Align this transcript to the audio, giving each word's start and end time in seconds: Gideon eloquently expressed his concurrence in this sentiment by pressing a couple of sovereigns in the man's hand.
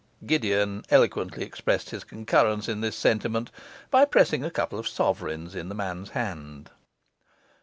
Gideon 0.25 0.83
eloquently 0.89 1.45
expressed 1.45 1.91
his 1.91 2.03
concurrence 2.03 2.67
in 2.67 2.81
this 2.81 2.95
sentiment 2.95 3.51
by 3.91 4.03
pressing 4.05 4.43
a 4.43 4.49
couple 4.49 4.79
of 4.79 4.87
sovereigns 4.87 5.53
in 5.53 5.69
the 5.69 5.75
man's 5.75 6.09
hand. 6.17 6.71